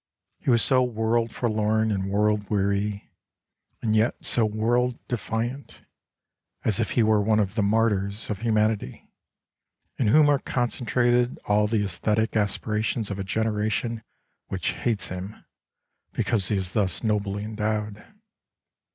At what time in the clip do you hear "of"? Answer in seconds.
7.39-7.53, 8.31-8.39, 13.11-13.19